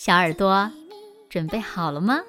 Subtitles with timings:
[0.00, 0.70] 小耳朵，
[1.28, 2.20] 准备好了吗？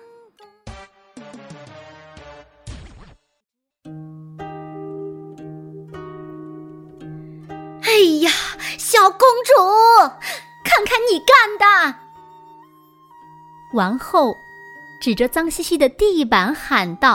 [7.83, 7.91] 哎
[8.21, 8.31] 呀，
[8.79, 9.53] 小公主，
[10.65, 11.95] 看看你干的！
[13.75, 14.35] 王后
[14.99, 17.11] 指着脏兮兮的地板喊道：“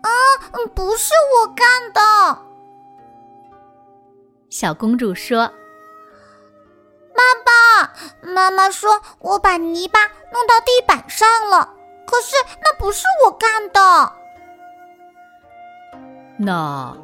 [0.00, 0.10] 啊，
[0.74, 2.00] 不是我干的！”
[4.48, 5.52] 小公主说。
[8.36, 9.98] 妈妈说：“我把泥巴
[10.30, 11.72] 弄到地板上了，
[12.06, 14.12] 可是那不是我干的。”
[16.38, 16.94] 那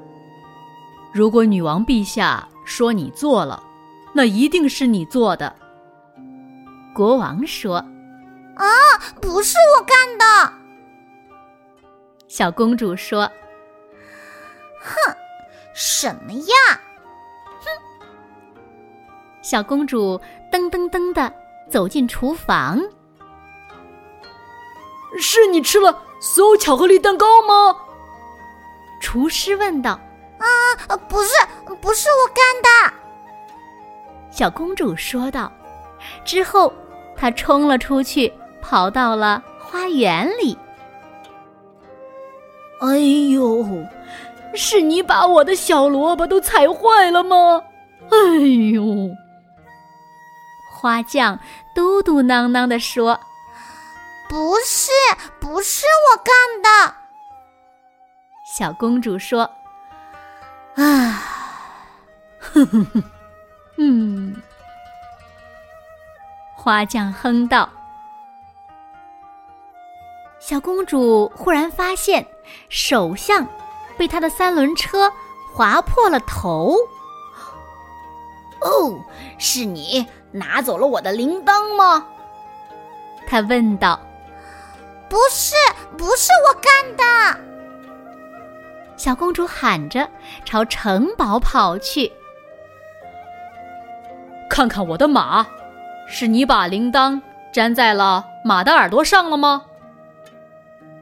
[1.11, 3.63] 如果女王陛下说你做了，
[4.13, 5.57] 那一定是你做的。
[6.95, 7.77] 国王说
[8.57, 8.67] ：“啊，
[9.19, 10.53] 不是我干的。”
[12.29, 13.23] 小公主说
[14.85, 15.17] ：“哼，
[15.73, 16.81] 什么呀？”
[19.53, 20.19] 小公主
[20.51, 21.31] 噔噔噔的
[21.69, 22.81] 走进厨房。
[25.19, 27.77] 是你吃了所有巧克力蛋糕吗？
[28.99, 29.91] 厨师问道。
[30.39, 31.35] 啊，不是，
[31.83, 32.95] 不是我干的。
[34.31, 35.53] 小公主说道。
[36.25, 36.73] 之后，
[37.15, 40.57] 她冲了出去，跑到了花园里。
[42.81, 42.97] 哎
[43.35, 43.63] 呦，
[44.55, 47.61] 是你把我的小萝卜都踩坏了吗？
[48.09, 48.17] 哎
[48.73, 49.15] 呦！
[50.83, 51.39] 花匠
[51.77, 53.21] 嘟嘟囔囔地说
[54.29, 54.91] ：“不是，
[55.39, 56.97] 不是我干的。”
[58.45, 59.49] 小公主说
[60.75, 61.23] ：“啊，
[62.41, 63.03] 哼哼哼，
[63.79, 64.43] 嗯。”
[66.59, 67.71] 花匠哼道。
[70.41, 72.27] 小公主忽然发现，
[72.69, 73.47] 首相
[73.97, 75.13] 被他的三轮车
[75.55, 76.75] 划破了头。
[78.61, 79.01] 哦，
[79.39, 80.05] 是你。
[80.33, 82.07] 拿走了我的铃铛吗？
[83.29, 84.01] 他问道。
[85.09, 85.55] 不是，
[85.99, 87.41] 不是我干的。
[88.97, 90.09] 小公主喊着，
[90.45, 92.11] 朝城堡跑去。
[94.49, 95.47] 看看我的马，
[96.09, 97.21] 是你把铃铛
[97.53, 99.63] 粘在了马的耳朵上了吗？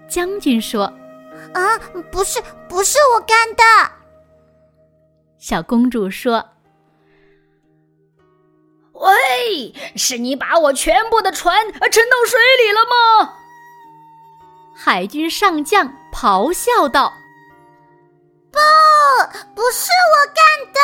[0.08, 0.92] 将军说。
[1.54, 1.78] 啊，
[2.10, 3.62] 不是，不是我干的。
[5.38, 6.44] 小公主说。
[9.00, 13.34] 喂，是你把我全部的船沉到水里了吗？
[14.77, 17.12] 海军上将咆哮道
[18.53, 18.59] ：“不，
[19.55, 20.81] 不是我干的！”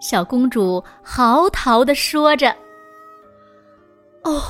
[0.00, 2.54] 小公主嚎啕的说着
[4.22, 4.42] ：“哦，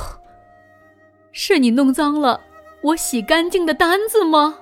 [1.32, 2.40] 是你弄脏了
[2.82, 4.58] 我洗干净的单子吗？”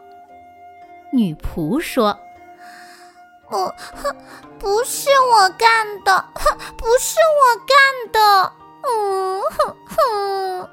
[1.12, 2.18] 女仆说。
[3.52, 4.16] 不哼，
[4.58, 7.76] 不是我干的，哼，不是我干
[8.10, 8.52] 的，
[8.88, 10.70] 嗯哼哼。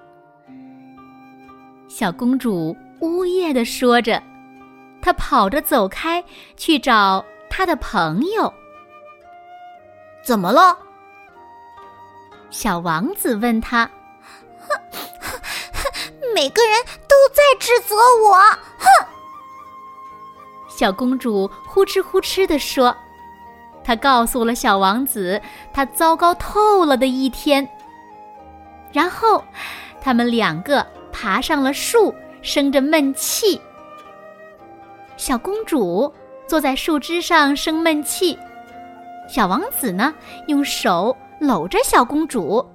[1.89, 4.23] 小公主呜咽的说着，
[5.01, 6.23] 她跑着走开，
[6.55, 8.53] 去找她的朋友。
[10.23, 10.77] 怎么了？
[12.49, 13.91] 小王子问他。
[16.33, 18.37] 每个人都在指责我，
[18.77, 18.88] 哼。
[20.79, 22.95] 小公主呼哧呼哧地说
[23.83, 25.41] ：“她告诉了小王子
[25.73, 27.67] 她糟糕透了的一天。
[28.89, 29.43] 然后，
[29.99, 33.61] 他们两个爬上了树，生着闷气。
[35.17, 36.13] 小公主
[36.47, 38.39] 坐在树枝上生闷气，
[39.27, 40.13] 小王子呢，
[40.47, 42.65] 用手搂着小公主。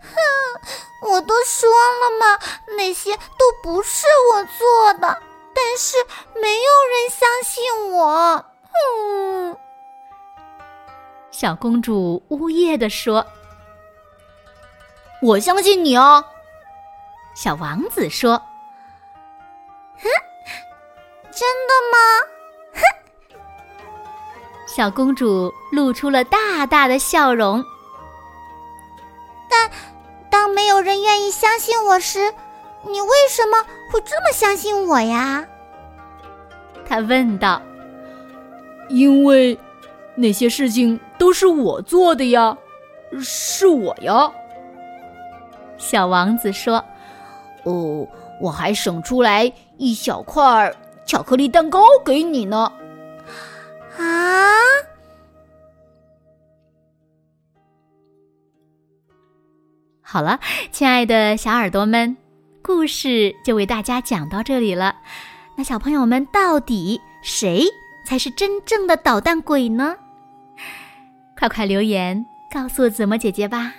[0.00, 2.38] 哼，我都说了嘛，
[2.78, 5.18] 那些都不是我做的。”
[5.66, 5.96] 但是
[6.40, 9.56] 没有人相信我，嗯。
[11.30, 13.26] 小公主呜咽地说
[15.22, 16.22] ：“我相信你哦。”
[17.34, 18.40] 小王子说
[19.98, 20.08] ：“哼，
[21.32, 21.98] 真的吗？”
[22.76, 22.80] 哼。
[24.68, 27.64] 小公主露出了大大的笑容。
[29.48, 29.70] 但
[30.30, 32.32] 当没有人愿意相信我时，
[32.82, 33.60] 你为什么
[33.90, 35.44] 会这么相信我呀？
[36.94, 37.60] 他问道。
[38.88, 39.58] 因为
[40.14, 42.56] 那些事情都是我做的呀，
[43.20, 44.30] 是我呀。
[45.76, 46.84] 小王子说
[47.64, 48.06] ：“哦，
[48.40, 50.72] 我还省出来一小块
[51.04, 52.72] 巧克力蛋糕给你呢。”
[53.98, 54.04] 啊！
[60.00, 60.38] 好了，
[60.70, 62.16] 亲爱的小耳朵们，
[62.62, 64.94] 故事就为大家讲到这里了。
[65.56, 67.64] 那小朋友们，到底谁
[68.04, 69.96] 才是真正的捣蛋鬼呢？
[71.38, 73.72] 快快留言告诉子墨姐姐吧。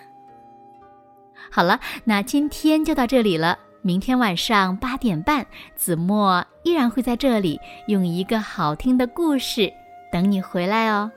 [1.52, 3.60] 好了，那今天就到这里了。
[3.82, 5.46] 明天晚上八点半，
[5.76, 9.72] 子墨依然会在这里用一个好听的故事
[10.12, 11.12] 等你回来哦。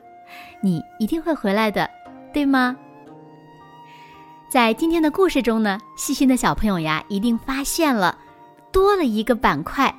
[0.61, 1.88] 你一定会回来的，
[2.32, 2.76] 对吗？
[4.50, 8.19] 在今天的故事中呢，细心的小朋友呀，一定发现了
[8.70, 9.94] 多了一个板块。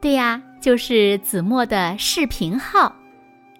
[0.00, 2.94] 对呀，就是子墨的视频号。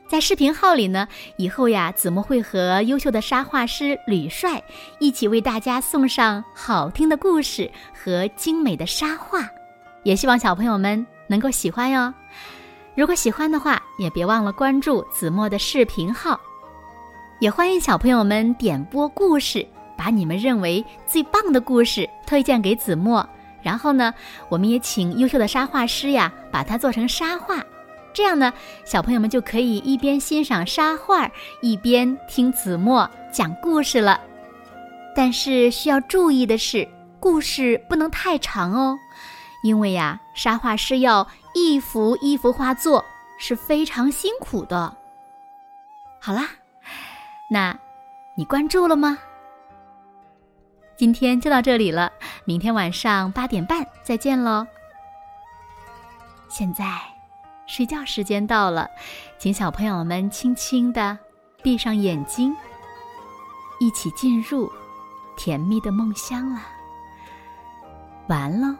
[0.09, 4.63] 在视频号里呢，以后呀，子墨会和优秀的沙画师吕帅
[5.01, 9.41] 一起为大家送上好听的故事和精美的沙画。
[10.05, 12.13] 也希望小朋友们能够喜欢哟。
[12.95, 16.41] 如果喜欢的话，也别忘了关注子墨的视频号。
[17.41, 19.67] 也欢迎小朋友们点播故事。
[19.99, 23.27] 把你们认为最棒的故事推荐给子墨，
[23.67, 24.15] 然后呢，
[24.49, 27.61] 我们也请优秀的沙画师呀，把它做成沙画，
[28.15, 28.53] 这样呢，
[28.85, 31.29] 小朋友们就可以一边欣赏沙画，
[31.61, 34.21] 一边听子墨讲故事了。
[35.17, 36.87] 但是需要注意的是，
[37.19, 38.97] 故事不能太长哦，
[39.65, 43.05] 因为呀，沙画师要一幅一幅画作，
[43.37, 44.97] 是非常辛苦的。
[46.21, 46.51] 好啦，
[47.51, 47.77] 那
[48.37, 49.19] 你关注了吗？
[50.97, 52.11] 今天就到这里了，
[52.45, 54.67] 明天晚上八点半再见喽。
[56.49, 56.85] 现在
[57.67, 58.89] 睡觉时间到了，
[59.39, 61.19] 请小朋友们轻轻的
[61.63, 62.57] 闭上眼睛，
[63.79, 64.73] 一起进入
[65.37, 66.63] 甜蜜的梦乡了。
[68.29, 68.77] 完了。